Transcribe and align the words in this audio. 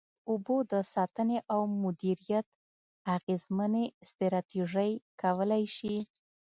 د 0.03 0.03
اوبو 0.31 0.57
د 0.71 0.73
ساتنې 0.93 1.37
او 1.53 1.61
مدیریت 1.83 2.47
اغیزمنې 3.15 3.85
ستراتیژۍ 4.09 4.91
کولای 5.21 5.63
شي. 5.75 5.95